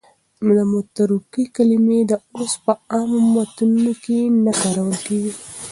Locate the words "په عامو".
2.63-3.19